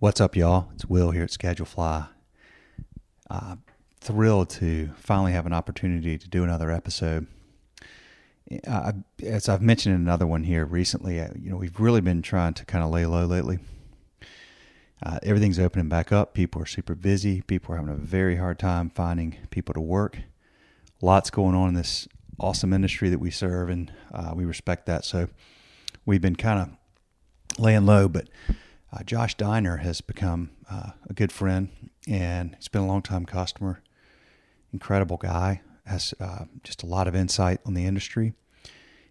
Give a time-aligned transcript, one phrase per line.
[0.00, 0.70] What's up, y'all?
[0.72, 2.06] It's Will here at Schedule Fly.
[3.28, 3.56] Uh,
[4.00, 7.26] thrilled to finally have an opportunity to do another episode.
[8.66, 8.92] Uh,
[9.22, 12.54] as I've mentioned in another one here recently, uh, you know, we've really been trying
[12.54, 13.58] to kind of lay low lately.
[15.02, 16.32] Uh, everything's opening back up.
[16.32, 17.42] People are super busy.
[17.42, 20.20] People are having a very hard time finding people to work.
[21.02, 22.08] Lots going on in this
[22.38, 25.04] awesome industry that we serve, and uh, we respect that.
[25.04, 25.28] So
[26.06, 28.28] we've been kind of laying low, but
[28.92, 31.68] uh, Josh Dinar has become uh, a good friend,
[32.08, 33.82] and he's been a long time customer.
[34.72, 38.32] Incredible guy, has uh, just a lot of insight on the industry.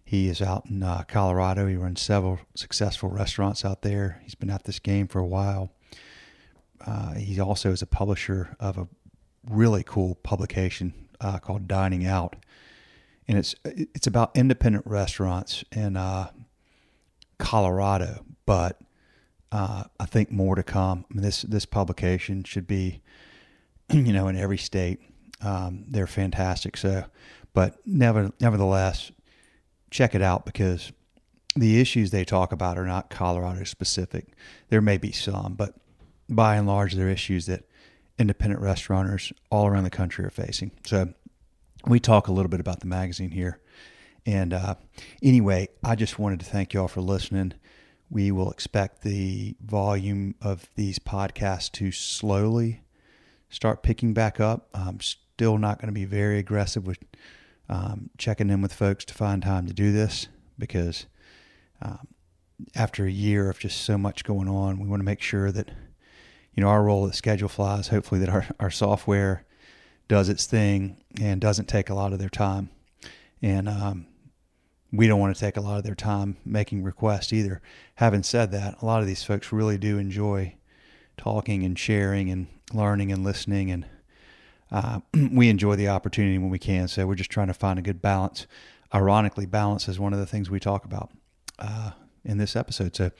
[0.04, 1.66] He is out in uh, Colorado.
[1.66, 4.20] He runs several successful restaurants out there.
[4.24, 5.72] He's been at this game for a while.
[6.84, 8.88] Uh, he also is a publisher of a
[9.48, 12.36] really cool publication uh, called Dining Out,
[13.28, 15.98] and it's it's about independent restaurants in
[17.38, 18.80] Colorado, but
[19.52, 21.04] uh, I think more to come.
[21.10, 23.02] I mean, this this publication should be,
[23.90, 25.00] you know, in every state.
[25.42, 26.76] Um, they're fantastic.
[26.76, 27.04] So,
[27.54, 29.10] but never, nevertheless,
[29.90, 30.92] check it out because
[31.56, 34.28] the issues they talk about are not Colorado specific.
[34.68, 35.74] There may be some, but
[36.28, 37.64] by and large, they're issues that
[38.18, 40.72] independent restaurateurs all around the country are facing.
[40.84, 41.14] So,
[41.86, 43.60] we talk a little bit about the magazine here.
[44.26, 44.74] And uh,
[45.22, 47.54] anyway, I just wanted to thank you all for listening
[48.10, 52.82] we will expect the volume of these podcasts to slowly
[53.48, 54.68] start picking back up.
[54.74, 56.98] I'm still not going to be very aggressive with
[57.68, 60.26] um, checking in with folks to find time to do this
[60.58, 61.06] because
[61.80, 62.08] um,
[62.74, 65.70] after a year of just so much going on, we want to make sure that
[66.54, 69.44] you know our role at Schedule Flies, hopefully that our, our software
[70.08, 72.70] does its thing and doesn't take a lot of their time.
[73.40, 74.06] And um,
[74.92, 77.60] we don't want to take a lot of their time making requests either.
[77.96, 80.54] Having said that, a lot of these folks really do enjoy
[81.16, 83.86] talking and sharing and learning and listening, and
[84.70, 85.00] uh,
[85.32, 86.88] we enjoy the opportunity when we can.
[86.88, 88.46] So we're just trying to find a good balance.
[88.92, 91.10] Ironically, balance is one of the things we talk about
[91.58, 91.92] uh,
[92.24, 92.96] in this episode.
[92.96, 93.10] So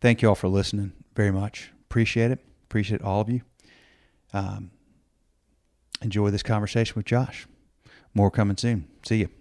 [0.00, 1.70] thank you all for listening very much.
[1.82, 2.38] Appreciate it.
[2.64, 3.42] Appreciate all of you.
[4.32, 4.70] Um,
[6.00, 7.46] enjoy this conversation with Josh.
[8.14, 8.88] More coming soon.
[9.02, 9.37] See you.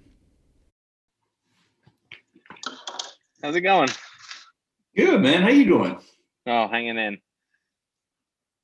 [3.42, 3.90] How's it going?
[4.96, 5.44] Good, man.
[5.44, 6.00] How you doing?
[6.48, 7.20] Oh, hanging in.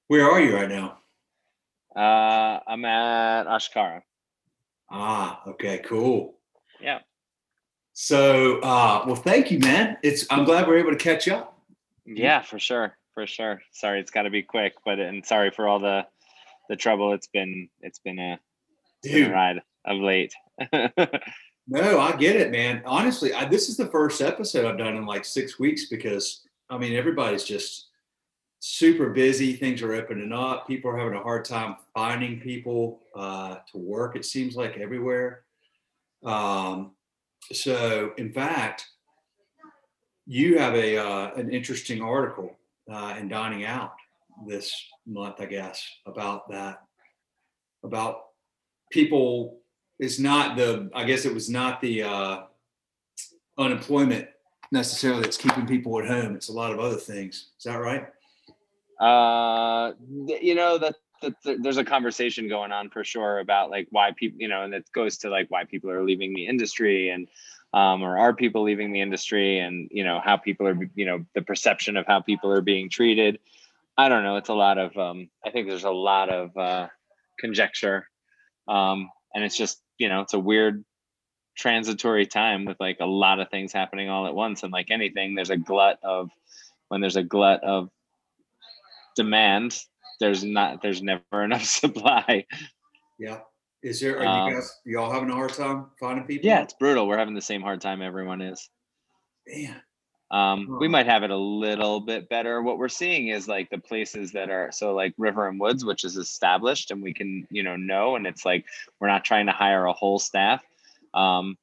[0.08, 0.98] Where are you right now?
[1.96, 4.02] Uh, I'm at Ashkara.
[4.90, 6.40] Ah, okay, cool.
[6.82, 7.00] Yeah.
[7.94, 9.98] So, uh, well, thank you, man.
[10.02, 11.56] It's I'm glad we're able to catch up.
[12.06, 13.62] Yeah, for sure, for sure.
[13.72, 16.08] Sorry, it's got to be quick, but and sorry for all the
[16.70, 17.14] the trouble.
[17.14, 18.40] It's been it's been a,
[19.04, 20.34] been a ride of late.
[21.68, 22.82] No, I get it, man.
[22.86, 26.78] Honestly, I, this is the first episode I've done in like six weeks because I
[26.78, 27.88] mean everybody's just
[28.60, 29.54] super busy.
[29.54, 30.68] Things are opening up.
[30.68, 34.16] People are having a hard time finding people uh, to work.
[34.16, 35.44] It seems like everywhere.
[36.24, 36.92] Um,
[37.52, 38.86] so, in fact,
[40.26, 42.58] you have a uh, an interesting article
[42.92, 43.94] uh, in Dining Out
[44.48, 44.74] this
[45.06, 46.84] month, I guess, about that
[47.84, 48.24] about
[48.92, 49.60] people
[50.00, 52.42] it's not the i guess it was not the uh,
[53.58, 54.28] unemployment
[54.74, 56.36] necessarily that's keeping people at home.
[56.36, 57.52] It's a lot of other things.
[57.58, 58.08] Is that right?
[59.00, 59.94] Uh
[60.28, 64.40] you know that, that, there's a conversation going on for sure about like why people
[64.40, 67.28] you know and it goes to like why people are leaving the industry and
[67.74, 71.26] um, or are people leaving the industry and you know how people are you know
[71.34, 73.40] the perception of how people are being treated.
[73.98, 74.38] I don't know.
[74.38, 76.88] It's a lot of um, i think there's a lot of uh,
[77.40, 78.08] conjecture.
[78.68, 80.84] Um, and it's just you know it's a weird
[81.56, 84.64] transitory time with like a lot of things happening all at once.
[84.64, 86.30] And like anything there's a glut of
[86.88, 87.90] when there's a glut of
[89.16, 89.78] demand
[90.20, 92.46] there's not there's never enough supply.
[93.20, 93.40] Yeah.
[93.82, 96.48] Is there are um, you guys y'all having a hard time finding people?
[96.48, 97.08] Yeah it's brutal.
[97.08, 98.70] We're having the same hard time everyone is.
[99.48, 99.82] Man
[100.32, 102.62] um, we might have it a little bit better.
[102.62, 106.04] What we're seeing is like the places that are so like River and Woods, which
[106.04, 108.66] is established and we can, you know, know, and it's like
[109.00, 110.64] we're not trying to hire a whole staff.
[111.14, 111.58] Um,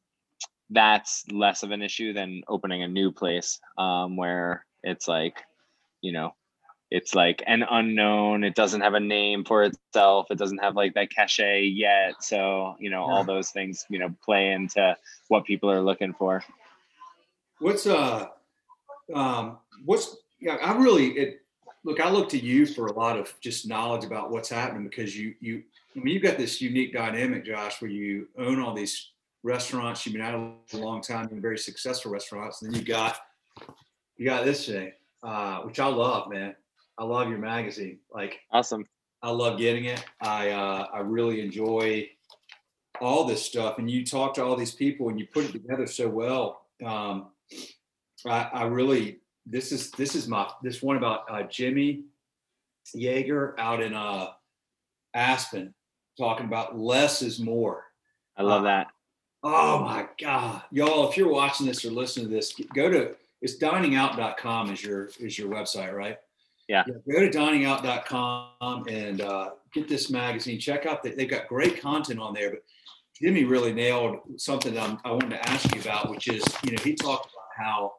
[0.71, 5.43] that's less of an issue than opening a new place um, where it's like,
[6.01, 6.35] you know,
[6.91, 8.45] it's like an unknown.
[8.45, 10.27] It doesn't have a name for itself.
[10.31, 12.23] It doesn't have like that cachet yet.
[12.23, 13.13] So, you know, yeah.
[13.13, 14.97] all those things, you know, play into
[15.29, 16.45] what people are looking for.
[17.59, 18.29] What's uh
[19.15, 21.43] um, what's yeah, I really it,
[21.85, 22.01] look.
[22.01, 25.35] I look to you for a lot of just knowledge about what's happening because you
[25.41, 25.63] you
[25.97, 29.11] I mean you've got this unique dynamic, Josh, where you own all these
[29.43, 30.05] restaurants.
[30.05, 33.19] You've been at a long time, and very successful restaurants, and then you got
[34.17, 34.93] you got this thing,
[35.23, 36.55] uh, which I love, man.
[36.99, 37.99] I love your magazine.
[38.13, 38.87] Like awesome.
[39.23, 40.05] I love getting it.
[40.21, 42.09] I uh, I really enjoy
[43.01, 45.87] all this stuff, and you talk to all these people, and you put it together
[45.87, 46.63] so well.
[46.85, 47.29] Um,
[48.27, 52.05] I, I really this is this is my this one about uh, Jimmy
[52.97, 54.29] Yeager out in uh,
[55.15, 55.75] Aspen
[56.19, 57.85] talking about less is more.
[58.37, 58.87] I love uh, that.
[59.43, 61.09] Oh my God, y'all!
[61.09, 65.39] If you're watching this or listening to this, go to it's diningout.com is your is
[65.39, 66.19] your website, right?
[66.69, 66.85] Yeah.
[66.87, 70.61] yeah go to diningout.com and uh, get this magazine.
[70.61, 72.51] Check out that they've got great content on there.
[72.51, 72.61] But
[73.21, 76.83] Jimmy really nailed something I'm, I wanted to ask you about, which is you know
[76.83, 77.93] he talked about how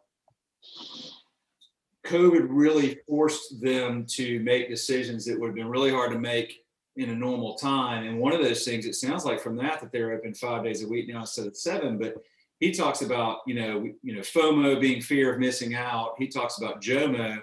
[2.06, 6.63] COVID really forced them to make decisions that would have been really hard to make
[6.96, 8.06] in a normal time.
[8.06, 10.84] And one of those things, it sounds like from that that they're open five days
[10.84, 11.98] a week now instead of seven.
[11.98, 12.16] But
[12.60, 16.13] he talks about you know you know FOMO being fear of missing out.
[16.18, 17.42] He talks about JOMO,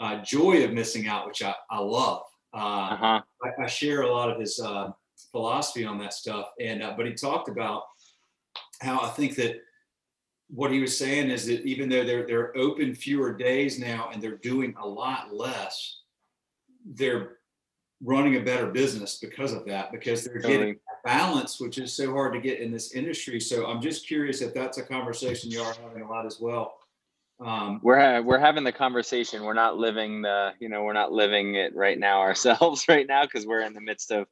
[0.00, 2.22] uh, joy of missing out, which I, I love.
[2.54, 3.22] Uh, uh-huh.
[3.44, 4.90] I, I, share a lot of his uh,
[5.30, 6.50] philosophy on that stuff.
[6.60, 7.82] And uh, but he talked about
[8.80, 9.56] how I think that
[10.48, 14.22] what he was saying is that even though they're they're open fewer days now and
[14.22, 16.00] they're doing a lot less,
[16.84, 17.38] they're
[18.02, 20.56] running a better business because of that because they're totally.
[20.58, 23.40] getting balance which is so hard to get in this industry.
[23.40, 26.78] So i'm just curious if that's a conversation you are having a lot as well.
[27.38, 29.44] Um, we're ha- we're having the conversation.
[29.44, 33.24] We're not living the you know we're not living it right now ourselves right now
[33.24, 34.26] because we're in the midst of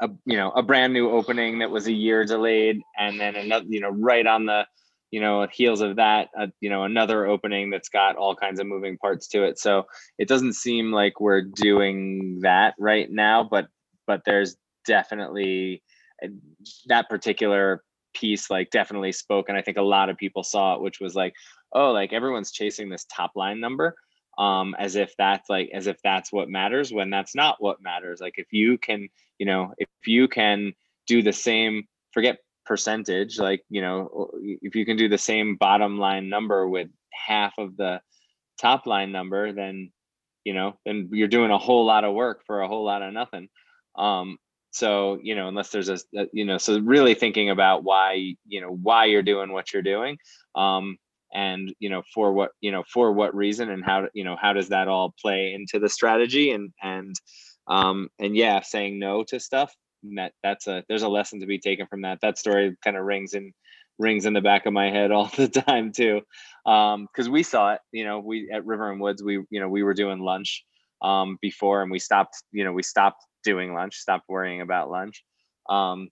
[0.00, 3.66] a you know a brand new opening that was a year delayed and then another
[3.68, 4.66] you know right on the
[5.10, 8.66] you know heels of that uh, you know another opening that's got all kinds of
[8.66, 9.58] moving parts to it.
[9.58, 9.86] So
[10.18, 13.68] it doesn't seem like we're doing that right now but
[14.06, 14.56] but there's
[14.86, 15.82] definitely
[16.24, 16.28] uh,
[16.86, 17.82] that particular
[18.14, 21.14] piece like definitely spoke and i think a lot of people saw it which was
[21.14, 21.34] like
[21.74, 23.94] oh like everyone's chasing this top line number
[24.38, 28.20] um as if that's like as if that's what matters when that's not what matters.
[28.20, 29.08] Like if you can
[29.38, 30.72] you know if you can
[31.06, 32.38] do the same forget
[32.68, 37.54] percentage like you know if you can do the same bottom line number with half
[37.58, 37.98] of the
[38.60, 39.90] top line number then
[40.44, 43.12] you know then you're doing a whole lot of work for a whole lot of
[43.12, 43.48] nothing.
[43.96, 44.36] Um
[44.70, 45.98] so you know unless there's a,
[46.32, 50.18] you know so really thinking about why you know why you're doing what you're doing
[50.54, 50.98] um
[51.32, 54.52] and you know for what you know for what reason and how you know how
[54.52, 57.14] does that all play into the strategy and and
[57.66, 59.74] um and yeah saying no to stuff
[60.16, 62.20] that that's a there's a lesson to be taken from that.
[62.20, 63.52] That story kind of rings in
[63.98, 66.22] rings in the back of my head all the time too,
[66.66, 67.80] Um because um, we saw it.
[67.92, 70.64] You know, we at River and Woods, we you know we were doing lunch
[71.02, 72.42] um, before, and we stopped.
[72.52, 75.24] You know, we stopped doing lunch, stopped worrying about lunch,
[75.68, 76.08] um,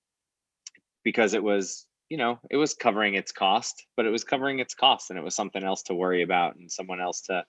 [1.05, 4.75] because it was you know it was covering its cost, but it was covering its
[4.75, 7.45] cost, and it was something else to worry about and someone else to,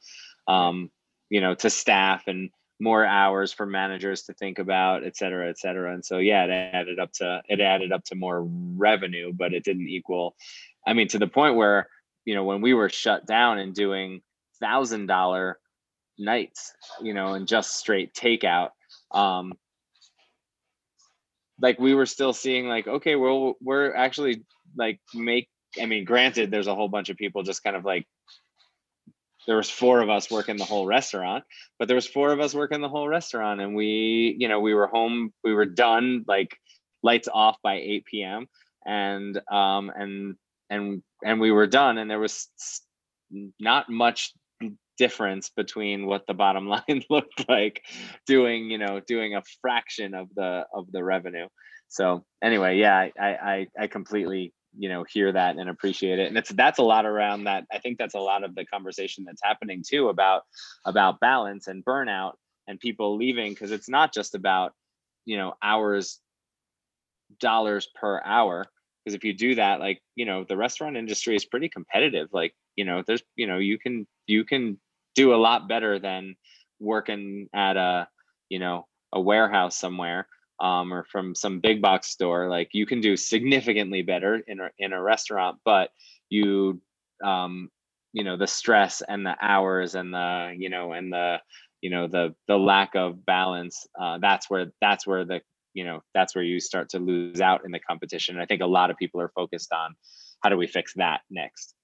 [0.48, 0.90] um,
[1.30, 5.58] you know, to staff and more hours for managers to think about, et cetera, et
[5.58, 5.94] cetera.
[5.94, 9.64] And so, yeah, it added up to it added up to more revenue, but it
[9.64, 10.36] didn't equal.
[10.86, 11.90] I mean, to the point where
[12.26, 14.22] you know when we were shut down and doing
[14.60, 15.60] thousand dollar
[16.18, 18.70] nights, you know, and just straight takeout,
[19.12, 19.54] um,
[21.62, 24.44] like we were still seeing like, okay, well, we're actually
[24.76, 25.50] like make.
[25.82, 28.08] I mean, granted, there's a whole bunch of people just kind of like
[29.48, 31.44] there was four of us working the whole restaurant
[31.80, 34.74] but there was four of us working the whole restaurant and we you know we
[34.74, 36.58] were home we were done like
[37.04, 38.48] lights off by 8 p.m
[38.86, 40.36] and um and
[40.70, 42.50] and and we were done and there was
[43.60, 44.34] not much
[44.98, 47.84] difference between what the bottom line looked like
[48.26, 51.48] doing you know doing a fraction of the of the revenue.
[51.88, 56.28] So anyway yeah i i i completely you know hear that and appreciate it.
[56.28, 59.24] And it's that's a lot around that i think that's a lot of the conversation
[59.26, 60.44] that's happening too about
[60.86, 62.34] about balance and burnout
[62.68, 64.74] and people leaving because it's not just about
[65.26, 66.20] you know hours
[67.40, 68.66] dollars per hour.
[69.04, 72.30] Because if you do that like you know the restaurant industry is pretty competitive.
[72.34, 74.80] Like you know there's you know you can you can
[75.16, 76.36] do a lot better than
[76.80, 78.08] working at a
[78.50, 80.28] you know a warehouse somewhere
[80.60, 84.70] um, or from some big box store, like you can do significantly better in a,
[84.80, 85.90] in a restaurant, but
[86.30, 86.82] you,
[87.24, 87.70] um,
[88.14, 91.38] you know, the stress and the hours and the, you know, and the,
[91.82, 95.42] you know, the, the lack of balance, uh, that's where, that's where the,
[95.74, 98.36] you know, that's where you start to lose out in the competition.
[98.36, 99.96] And I think a lot of people are focused on
[100.42, 101.76] how do we fix that next?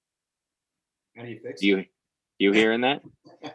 [1.16, 1.84] How do you fix you,
[2.38, 3.02] you hearing that?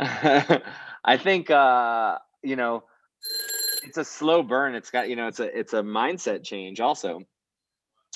[1.04, 2.84] I think, uh, you know,
[3.90, 4.76] it's a slow burn.
[4.76, 7.22] It's got you know it's a it's a mindset change also,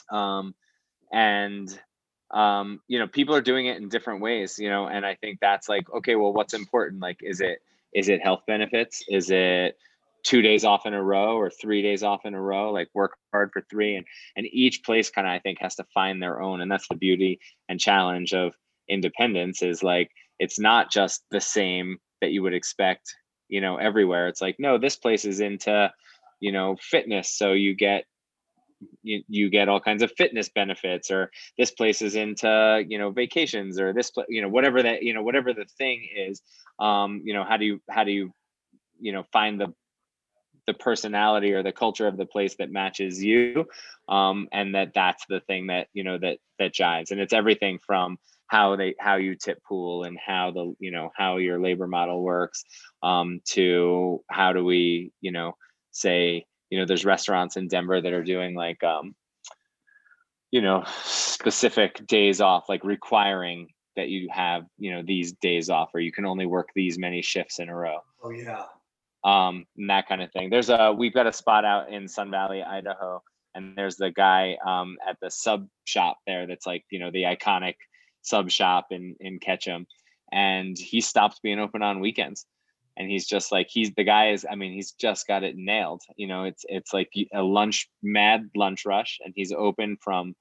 [0.08, 0.54] um,
[1.12, 1.68] and
[2.30, 4.56] um, you know people are doing it in different ways.
[4.56, 7.02] You know, and I think that's like okay, well, what's important?
[7.02, 7.58] Like, is it
[7.92, 9.76] is it health benefits is it
[10.22, 13.16] two days off in a row or three days off in a row like work
[13.30, 16.40] hard for three and and each place kind of i think has to find their
[16.40, 17.38] own and that's the beauty
[17.68, 18.54] and challenge of
[18.88, 23.14] independence is like it's not just the same that you would expect
[23.48, 24.28] you know everywhere.
[24.28, 25.92] It's like no this place is into
[26.40, 28.04] you know fitness so you get
[29.02, 33.10] you, you get all kinds of fitness benefits or this place is into you know
[33.10, 36.42] vacations or this place, you know whatever that you know whatever the thing is
[36.78, 38.32] um you know how do you how do you
[39.00, 39.72] you know find the
[40.66, 43.66] the personality or the culture of the place that matches you
[44.08, 47.78] um, and that that's the thing that you know that that jives and it's everything
[47.78, 48.18] from
[48.54, 52.22] how they how you tip pool and how the you know how your labor model
[52.22, 52.64] works
[53.02, 55.56] um, to how do we you know
[55.90, 59.12] say you know there's restaurants in denver that are doing like um,
[60.52, 65.90] you know specific days off like requiring that you have you know these days off
[65.92, 68.62] or you can only work these many shifts in a row oh yeah
[69.24, 70.50] um, and that kind of thing.
[70.50, 73.22] There's a we've got a spot out in Sun Valley, Idaho,
[73.54, 77.22] and there's the guy um, at the sub shop there that's like you know the
[77.22, 77.76] iconic
[78.24, 79.86] sub shop in in Ketchum,
[80.32, 82.46] and he stopped being open on weekends.
[82.96, 84.46] And he's just like he's the guy is.
[84.48, 86.02] I mean, he's just got it nailed.
[86.16, 90.34] You know, it's it's like a lunch mad lunch rush, and he's open from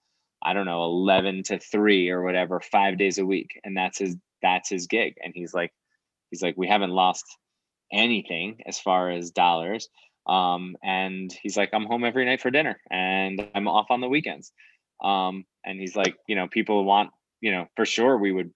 [0.43, 4.17] I don't know eleven to three or whatever, five days a week, and that's his
[4.43, 5.15] that's his gig.
[5.23, 5.71] And he's like,
[6.29, 7.25] he's like, we haven't lost
[7.91, 9.89] anything as far as dollars.
[10.27, 14.09] Um, and he's like, I'm home every night for dinner and I'm off on the
[14.09, 14.51] weekends.
[15.03, 17.11] Um, and he's like, you know, people want,
[17.43, 18.51] you know, for sure we would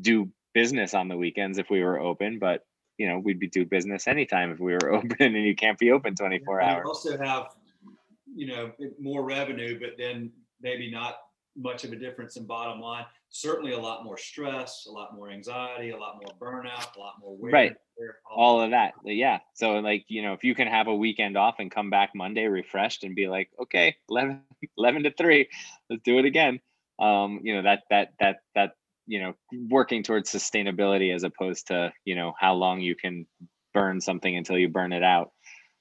[0.00, 2.66] do business on the weekends if we were open, but
[2.98, 5.92] you know, we'd be do business anytime if we were open and you can't be
[5.92, 6.84] open 24 hours.
[6.84, 7.54] also have,
[8.34, 11.18] you know, more revenue, but then maybe not
[11.56, 13.04] much of a difference in bottom line.
[13.28, 17.14] Certainly a lot more stress, a lot more anxiety, a lot more burnout, a lot
[17.20, 17.52] more weight.
[17.52, 17.76] Right
[18.30, 21.36] all of that uh, yeah so like you know if you can have a weekend
[21.36, 24.40] off and come back monday refreshed and be like okay 11,
[24.78, 25.48] 11 to 3
[25.90, 26.60] let's do it again
[26.98, 28.72] um you know that that that that
[29.06, 29.34] you know
[29.68, 33.26] working towards sustainability as opposed to you know how long you can
[33.74, 35.30] burn something until you burn it out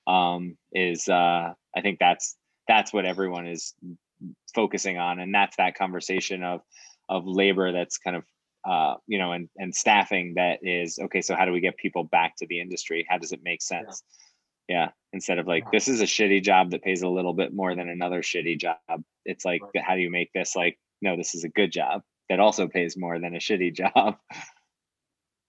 [0.08, 2.36] um is uh i think that's
[2.68, 3.74] that's what everyone is
[4.54, 6.62] focusing on and that's that conversation of
[7.10, 8.24] of labor that's kind of
[8.68, 11.22] uh, you know, and and staffing that is okay.
[11.22, 13.06] So how do we get people back to the industry?
[13.10, 14.04] How does it make sense?
[14.68, 14.76] Yeah.
[14.76, 14.90] yeah.
[15.14, 15.70] Instead of like yeah.
[15.72, 18.78] this is a shitty job that pays a little bit more than another shitty job.
[19.24, 19.84] It's like right.
[19.86, 22.98] how do you make this like no, this is a good job that also pays
[22.98, 24.18] more than a shitty job.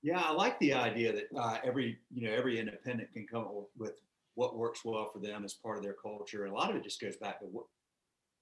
[0.02, 3.68] Yeah, I like the idea that uh, every you know every independent can come up
[3.76, 4.00] with
[4.34, 6.84] what works well for them as part of their culture, and a lot of it
[6.84, 7.64] just goes back to what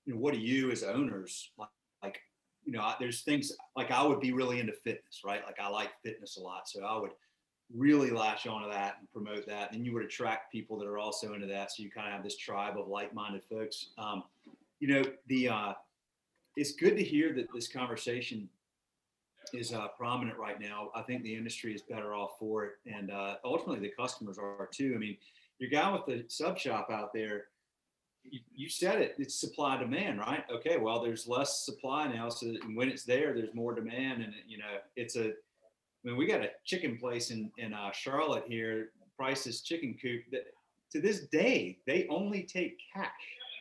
[0.05, 0.21] you know.
[0.21, 1.69] What do you as owners like?
[2.03, 2.21] like
[2.67, 5.43] you know, there's things like I would be really into fitness, right?
[5.47, 6.69] Like I like fitness a lot.
[6.69, 7.13] So I would
[7.75, 9.73] really latch onto that and promote that.
[9.73, 11.73] And you would attract people that are also into that.
[11.73, 13.91] So you kind of have this tribe of like-minded folks.
[13.99, 14.25] Um,
[14.81, 15.73] you know, the, uh,
[16.57, 18.49] it's good to hear that this conversation
[19.53, 20.91] is uh, prominent right now.
[20.95, 22.73] I think the industry is better off for it.
[22.87, 24.93] And uh, ultimately the customers are too.
[24.95, 25.17] I mean,
[25.59, 27.45] your guy with the sub shop out there,
[28.55, 32.89] you, said it it's supply demand right okay well there's less supply now so when
[32.89, 35.27] it's there there's more demand and you know it's a
[36.07, 40.23] I mean, we got a chicken place in in uh, Charlotte here, Price's Chicken Coop.
[40.31, 40.47] That
[40.93, 43.11] to this day they only take cash.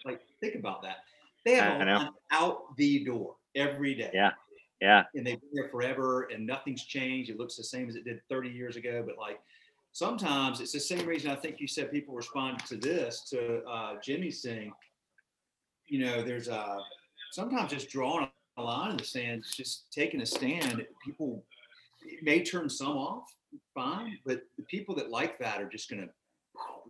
[0.05, 0.97] Like think about that.
[1.45, 4.09] They have a out the door every day.
[4.13, 4.31] Yeah,
[4.81, 5.03] yeah.
[5.13, 7.29] And they've been there forever, and nothing's changed.
[7.29, 9.03] It looks the same as it did 30 years ago.
[9.05, 9.39] But like
[9.91, 13.93] sometimes it's the same reason I think you said people respond to this, to uh,
[14.01, 14.73] Jimmy's saying,
[15.87, 16.79] you know, there's a
[17.31, 20.85] sometimes just drawing a line in the sand, just taking a stand.
[21.03, 21.43] People
[22.01, 23.33] it may turn some off,
[23.73, 26.07] fine, but the people that like that are just gonna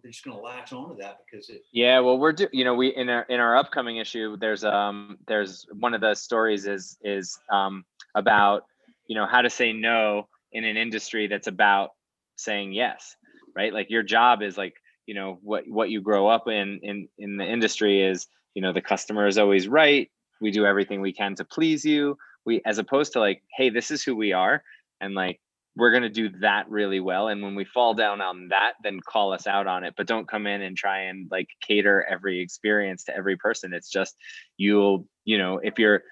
[0.05, 1.63] they're just gonna latch onto that because it.
[1.71, 5.17] Yeah, well, we're do, you know we in our in our upcoming issue there's um
[5.27, 7.83] there's one of the stories is is um
[8.13, 8.65] about
[9.07, 11.89] you know how to say no in an industry that's about
[12.35, 13.15] saying yes
[13.55, 14.75] right like your job is like
[15.07, 18.71] you know what what you grow up in in in the industry is you know
[18.71, 22.77] the customer is always right we do everything we can to please you we as
[22.77, 24.61] opposed to like hey this is who we are
[25.01, 25.39] and like
[25.77, 28.99] we're going to do that really well and when we fall down on that then
[28.99, 32.39] call us out on it but don't come in and try and like cater every
[32.41, 33.73] experience to every person.
[33.73, 34.15] It's just
[34.57, 36.03] you'll you know if you're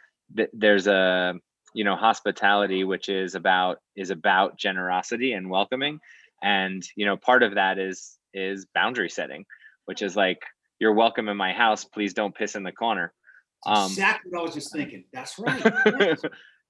[0.53, 1.35] there's a
[1.73, 5.99] you know hospitality which is about is about generosity and welcoming
[6.41, 9.45] and you know part of that is is boundary setting
[9.85, 10.41] which is like
[10.79, 13.13] you're welcome in my house please don't piss in the corner.
[13.65, 15.05] Um, exactly what i was just thinking.
[15.13, 15.63] That's right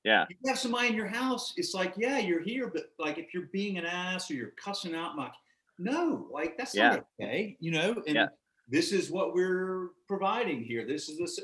[0.04, 0.24] Yeah.
[0.30, 3.34] If You have somebody in your house, it's like, yeah, you're here, but like if
[3.34, 5.32] you're being an ass or you're cussing out my
[5.80, 6.90] no, like that's Yeah.
[6.90, 8.04] not okay, you know.
[8.06, 8.28] And Yeah.
[8.68, 10.86] this is what we're providing here.
[10.86, 11.40] This is this.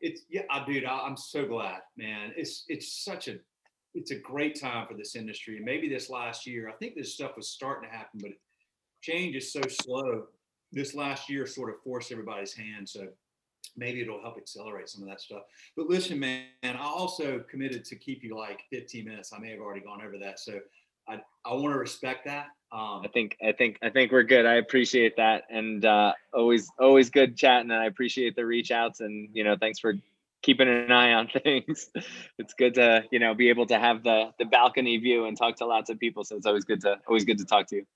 [0.00, 0.84] It's yeah, I, dude.
[0.84, 2.32] I, I'm so glad, man.
[2.36, 3.38] It's it's such a
[3.94, 5.56] it's a great time for this industry.
[5.56, 8.30] And maybe this last year, I think this stuff was starting to happen, but
[9.00, 10.26] change is so slow.
[10.70, 12.88] This last year sort of forced everybody's hand.
[12.88, 13.08] So
[13.76, 15.42] maybe it'll help accelerate some of that stuff.
[15.76, 19.32] But listen, man, I also committed to keep you like 15 minutes.
[19.32, 20.38] I may have already gone over that.
[20.40, 20.60] So
[21.08, 22.46] I, I want to respect that.
[22.70, 24.46] Um, I think I think I think we're good.
[24.46, 27.70] I appreciate that, and uh, always always good chatting.
[27.70, 29.94] And I appreciate the reach outs, and you know, thanks for
[30.40, 31.90] keeping an eye on things.
[32.38, 35.56] It's good to you know be able to have the the balcony view and talk
[35.56, 36.24] to lots of people.
[36.24, 37.86] So it's always good to always good to talk to you.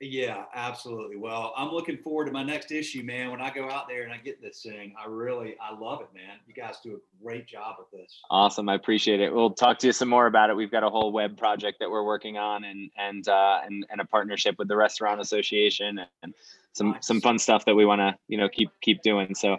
[0.00, 1.16] Yeah, absolutely.
[1.16, 3.30] Well, I'm looking forward to my next issue, man.
[3.30, 6.08] When I go out there and I get this thing, I really, I love it,
[6.14, 6.36] man.
[6.46, 8.20] You guys do a great job with this.
[8.30, 9.34] Awesome, I appreciate it.
[9.34, 10.56] We'll talk to you some more about it.
[10.56, 14.00] We've got a whole web project that we're working on, and and uh, and, and
[14.02, 16.34] a partnership with the Restaurant Association, and
[16.74, 17.06] some Nice.
[17.06, 19.34] some fun stuff that we want to you know keep keep doing.
[19.34, 19.58] So.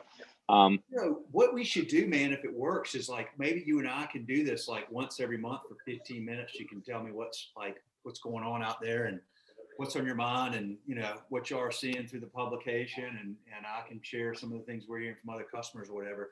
[0.50, 3.80] Um, You know, what we should do, man, if it works, is like maybe you
[3.80, 6.56] and I can do this like once every month for 15 minutes.
[6.56, 9.20] You can tell me what's like what's going on out there and
[9.78, 13.36] what's on your mind and you know what you are seeing through the publication and
[13.56, 16.32] and I can share some of the things we're hearing from other customers or whatever.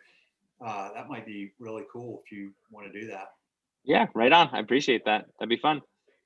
[0.66, 3.34] Uh, that might be really cool if you want to do that.
[3.84, 4.50] yeah, right on.
[4.54, 5.26] I appreciate that.
[5.40, 5.82] That'd be fun.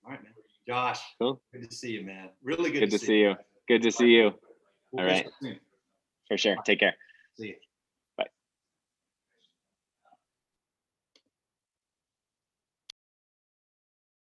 [0.05, 0.33] All right, man.
[0.67, 1.41] Josh, Cool.
[1.51, 2.29] good to see you, man.
[2.43, 3.33] Really good, Good to see you.
[3.67, 4.31] Good to see you.
[4.97, 5.25] All right.
[6.27, 6.55] For sure.
[6.63, 6.93] Take care.
[7.38, 7.55] See you.